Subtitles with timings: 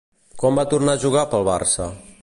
[0.43, 1.91] Quan va tornar a jugar per al Barça?